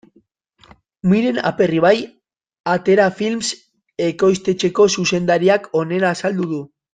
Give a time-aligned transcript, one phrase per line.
[1.09, 1.91] Miren Aperribai
[2.77, 3.51] Atera Films
[4.09, 6.65] ekoiztetxeko zuzendariak honela azaldu du.